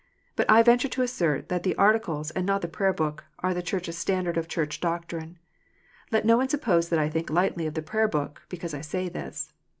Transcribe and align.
But 0.35 0.49
I 0.49 0.63
venture 0.63 0.87
to 0.87 1.03
assert 1.03 1.49
that 1.49 1.61
the 1.61 1.75
Articles, 1.75 2.31
and 2.31 2.43
not 2.43 2.63
the 2.63 2.67
Prayer 2.67 2.91
book, 2.91 3.25
are 3.37 3.53
the 3.53 3.61
Church 3.61 3.87
s 3.87 3.99
standard 3.99 4.35
of 4.35 4.47
Church 4.47 4.79
doctrine. 4.79 5.37
Let 6.11 6.25
no 6.25 6.37
one 6.37 6.49
suppose 6.49 6.89
that 6.89 6.97
I 6.97 7.07
think 7.07 7.29
lightly 7.29 7.67
of 7.67 7.75
the 7.75 7.83
Prayer 7.83 8.07
book, 8.07 8.41
because 8.49 8.73
I 8.73 8.81
say 8.81 9.09
this. 9.09 9.53